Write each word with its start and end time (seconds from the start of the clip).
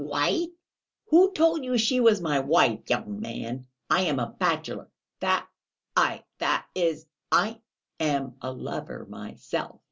"Wife! 0.03 0.49
Who 1.09 1.31
told 1.31 1.63
you 1.63 1.77
she 1.77 1.99
was 1.99 2.21
my 2.21 2.39
wife, 2.39 2.89
young 2.89 3.19
man? 3.19 3.67
I 3.87 4.01
am 4.05 4.17
a 4.17 4.31
bachelor, 4.39 4.89
I 5.95 6.23
that 6.39 6.65
is, 6.73 7.05
I 7.31 7.61
am 7.99 8.35
a 8.41 8.51
lover 8.51 9.05
myself...." 9.07 9.79